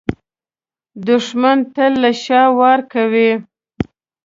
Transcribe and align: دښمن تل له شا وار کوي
دښمن 1.07 1.57
تل 1.73 1.93
له 2.03 2.11
شا 2.23 2.41
وار 2.57 2.79
کوي 2.93 3.31